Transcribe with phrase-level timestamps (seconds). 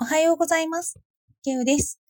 [0.00, 0.98] おはようございます。
[1.44, 2.00] ケウです。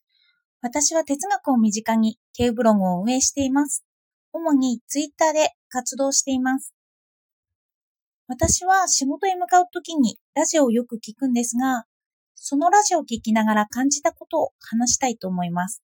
[0.59, 3.85] 私は哲学を身近にケウブログを運営しています。
[4.33, 6.73] 主にツイッターで活動しています。
[8.27, 11.85] 私は仕事へ向かうときにラジオをよく聞くんですが、
[12.33, 15.83] そのラジオを聞きながら感じたことを話したいと思います。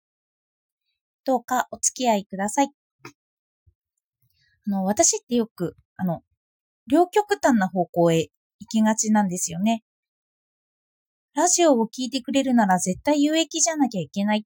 [1.24, 2.72] どうかお付き合いください。
[4.66, 6.24] あの、私ってよく、あの、
[6.88, 9.84] 両極端な方向へ行きがちなんですよね。
[11.34, 14.46] ラジオを聞いてくれるなら絶対有益じゃなきゃいけない。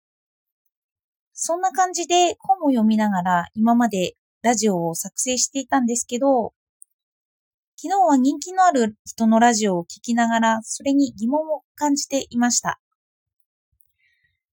[1.34, 6.54] そんな感じで本を読みながら今までラジオを作成していたんですけど、
[7.76, 12.80] 昨日は人気のある人のラジオを聞きながらそれに疑問を感じていました。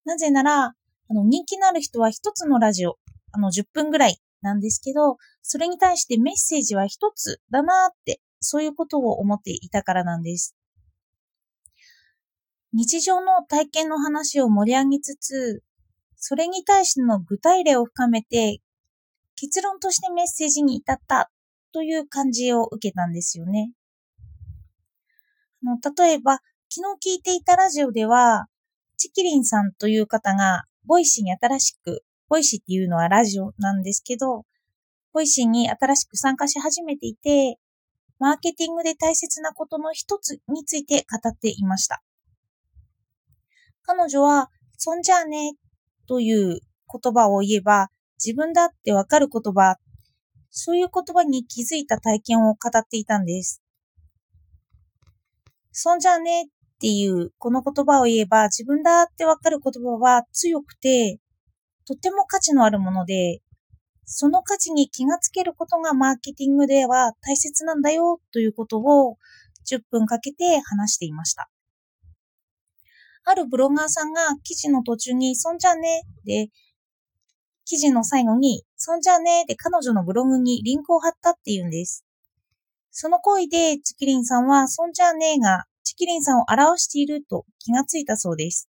[0.06, 0.74] なぜなら、あ
[1.10, 2.96] の人気のある人は一つのラジオ、
[3.32, 10.56] あの10分ぐらいなんですけど、それに対してメッセージは一つだなーって、そういうことを思っていたからなんです。
[12.74, 15.62] 日常の体験の話を盛り上げつつ、
[16.16, 18.60] それに対しての具体例を深めて、
[19.36, 21.30] 結論としてメッセージに至った
[21.72, 23.72] という感じを受けたんですよね。
[25.64, 28.46] あの例えば、昨日聞いていたラジオでは、
[28.96, 34.46] ちきりんさんという方が、 Voicy に新しく、 Voicy っていうのはラジオなんですけど、
[35.12, 37.58] Voicy に新しく参加し始めていて、
[38.18, 42.02] マーケティングで大切なことの一つについて語っていました。
[43.84, 45.54] 彼女は、そんじゃあね、
[46.06, 47.88] という言葉を言えば、
[48.24, 49.76] 自分だってわかる言葉、
[50.50, 53.62] そういう言葉に気づいた体験を語っていたんです。
[55.72, 56.46] そんじゃあねっ
[56.78, 61.18] ていうこの言葉を言えば、自分だってわかる言葉は強くて、
[61.86, 63.40] とても価値のあるもので、
[64.04, 69.16] その価値に気がつけることがマーケティングでは大切なんだよということを
[69.70, 71.51] 10分かけて話していました。
[73.24, 76.48] あるブロガーさんが記事の途中に、そんじゃねで、
[77.64, 82.04] 記事の最後に、そんじゃねで彼女のブログにリンクを貼ったっていうんです。
[82.90, 88.68] その行為でチキリンさんは、そんじゃねがチキリンさんを表していると気がついたそうです。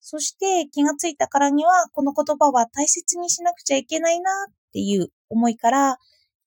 [0.00, 5.98] そして気がついたからには、この言葉は大切にしなくちゃいけないなっていう思いから、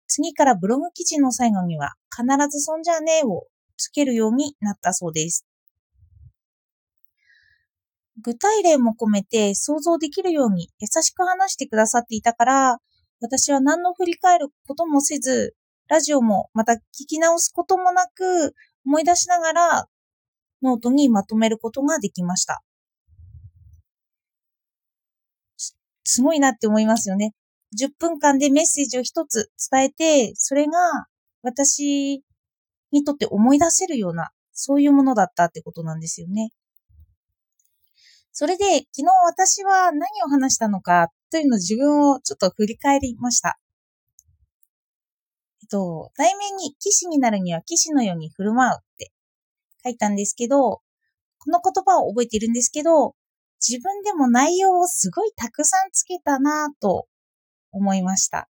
[0.08, 3.46] 次からブログ記事の最後には必ずそんじゃねえを
[3.76, 5.46] つけるようになったそうです。
[8.24, 12.78] 具体例も込めて想像できるように優しく話してくださっていたから、
[13.22, 15.56] 私は何の振り返ることもせず、
[15.88, 18.54] ラジオもまた聞き直すこともなく、
[18.86, 19.88] 思い出しながら
[20.62, 22.64] ノートにまとめることができました。
[26.04, 27.34] すごいなって思いますよね。
[27.78, 30.80] 10分間でメッセージを一つ伝えて、それが
[31.42, 32.24] 私
[32.92, 36.52] にとって思い出せるような、そういうものだったってことなんですよね。
[38.40, 43.58] それで、昨日私は何を話したのかというのを自分をちょっと振り返りました。
[45.64, 49.12] えっと、題名に騎士になるには騎士のように振る舞うって
[49.84, 50.82] 書いたんですけど、
[51.40, 53.16] この言葉を覚えているんですけど、
[53.60, 57.08] 自分でも内容をすごいたくさんつけたなぁと
[57.72, 58.48] 思いました。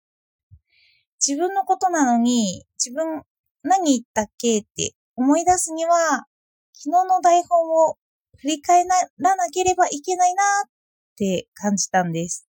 [1.25, 3.23] 自分のことなのに、自分
[3.63, 6.27] 何言ったっけって思い出すには、
[6.73, 7.95] 昨日の台本を
[8.41, 10.69] 振り返らなければいけないなっ
[11.15, 12.47] て感じたんです。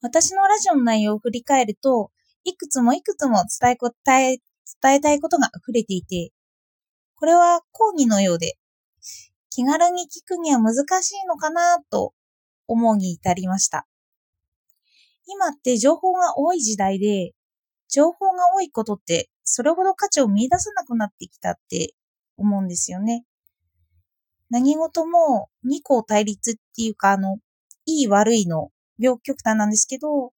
[0.00, 2.10] 私のラジオの内容を振り返ると、
[2.44, 4.38] いくつもいくつも伝え伝え
[4.82, 6.32] 伝えたいことが溢れていて、
[7.16, 8.54] これは講義のようで、
[9.50, 12.14] 気軽に聞くには難しいのかなと
[12.66, 13.86] 思うに至りました。
[15.26, 17.32] 今って情報が多い時代で、
[17.88, 21.94] 情報が多いことってそれほど価値を見出さなくなってきたって
[22.38, 23.24] 思うんですよね。
[24.50, 27.38] 何事も二項対立っていうか、あの、
[27.84, 30.32] いい悪いの両極端なんですけど、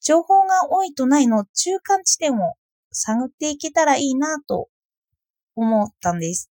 [0.00, 2.54] 情報が多いとないの中間地点を
[2.92, 4.68] 探っていけたらいいなと
[5.56, 6.50] 思ったんです。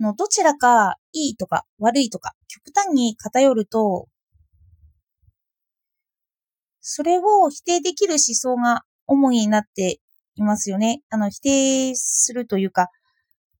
[0.00, 4.08] のどちらかいいとか悪いとか極端に偏ると、
[6.80, 10.00] それを否定できる思想が主になって
[10.40, 11.02] いますよね。
[11.10, 12.88] あの、否定するというか、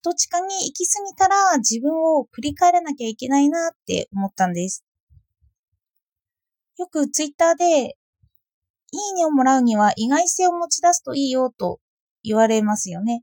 [0.03, 4.85] どっちかに行き過ぎたら自分を振り返らなきゃいけないなって思ったんです。
[6.79, 7.97] よくツイッターで、
[8.93, 11.79] いいねをもらうには意外性を持ち出すといいよと
[12.25, 13.23] 言われますよね。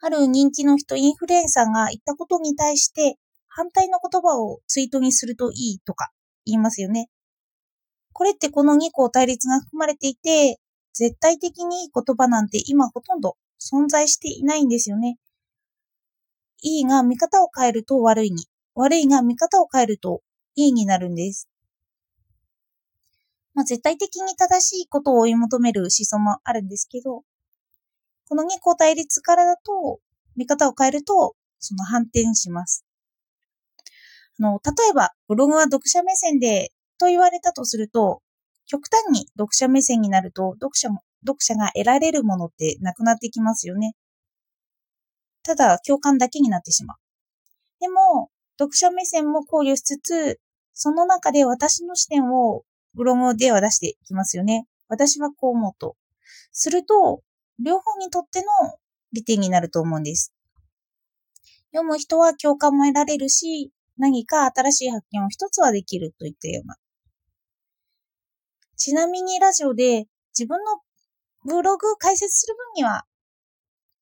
[0.00, 3.16] ある人気の人、インフルエンサーが言ったことに対して
[3.48, 6.10] 反対の言葉をツイートにするといいとか
[6.46, 7.08] 言いますよね。
[8.14, 10.58] これってこの2個対立が含まれていて、
[10.94, 15.18] 絶対的にいい言葉なんて今ほとんど存在していないんですよね。
[16.62, 20.22] いいが見方を変えると悪いに、悪いが見方を変えると
[20.54, 21.48] いいになるんです。
[23.54, 27.22] まあ、絶対的に正しいことを追い求める思想もあるんですけど、
[28.28, 30.00] この二項対立からだと、
[30.36, 32.84] 見方を変えると、その反転します。
[34.40, 38.22] あの、例えば、ブログは読者目線でと言われたとすると、
[38.66, 43.94] 極端に読者目線になると、読者も、読者が得られるものってなくなってきますよね。
[45.42, 46.96] ただ、共感だけになってしまう。
[47.80, 50.40] でも、読者目線も考慮しつつ、
[50.72, 52.64] その中で私の視点を
[52.94, 54.66] ブログでは出していきますよね。
[54.88, 55.96] 私はこう思うと。
[56.52, 57.22] すると、
[57.62, 58.78] 両方にとっての
[59.12, 60.32] 利点になると思うんです。
[61.72, 66.76] 読む人は共感も得られるし、何か新しい発見を一つはできるといったような。
[68.76, 70.06] ちなみにラジオで
[70.38, 70.80] 自分の
[71.44, 73.04] ブログ解説する分には、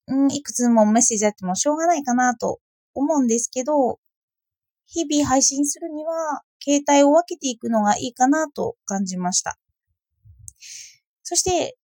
[0.06, 2.60] うん、いくつもメッセージあってもしょうがないかなと
[2.94, 3.98] 思うんですけど、
[4.86, 9.58] 日々配信するには、携帯を分けていくのがいいかなと感じました。
[11.22, 11.76] そして、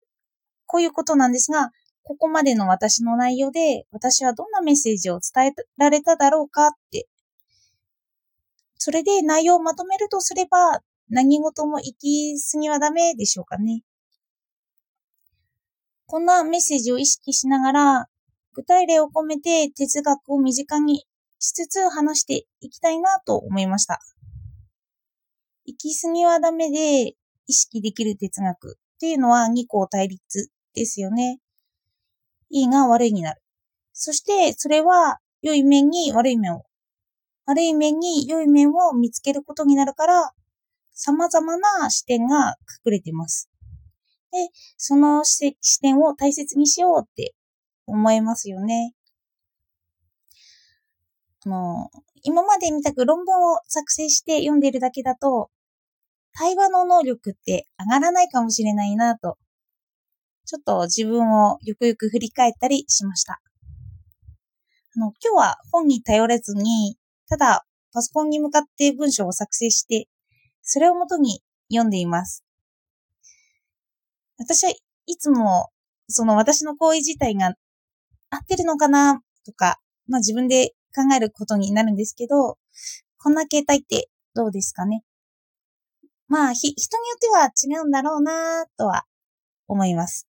[0.65, 1.71] こういうことなんですが、
[2.03, 7.07] ここまでの私の内容で、私はどんなメッセージを伝えられただろうかって。
[8.75, 13.83] それで内容をまとめるとすれば、何事も行き過ぎはダメでしょうかね。
[16.05, 18.07] こんなメッセージを意識しながら、
[18.53, 21.05] 具体例を込めて哲学を身近に
[21.39, 23.99] しつつ話していきたいなと思いました。
[25.65, 27.13] 行き過ぎはダメで
[27.45, 31.39] 意識できる哲学っていうのは二項対立ですよね。
[32.49, 33.41] いいが悪いになる。
[33.93, 36.63] そしてそれは良い面に悪い面を、
[37.45, 40.31] 悪い面に良い面を見つけることになるから、
[40.97, 43.49] 様々な視点が隠れてます。
[44.31, 47.35] で、その視点を大切にしようって
[47.85, 48.93] 思いますよね。
[51.45, 51.89] あの、
[52.23, 55.49] 今までみたく論文を作成して読んでるだけだと、
[56.33, 59.37] 対話の能力って上がらないかもしれないなと、
[60.45, 63.39] ちょっと自分をよくよく振り返ったりしました。
[64.95, 66.97] あの、今日は本に頼らずに、
[67.29, 70.07] ただパソコンに向かって文章を作成して、
[70.67, 72.43] それをもとに読んでいます。
[74.37, 74.71] 私は
[75.05, 75.69] いつも、
[76.09, 77.55] その私の行為自体が
[78.29, 82.57] 合ってるのかなとか、まあ自分で考えることになるんですけど、
[83.17, 85.03] こんな形態ってどうですかね
[86.27, 89.05] まあ、人によっては違うんだろうなとは
[89.67, 90.27] 思います。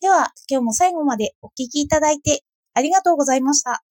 [0.00, 2.44] では、今日も最後までお聞きいただいて
[2.74, 3.82] ありがとうございました。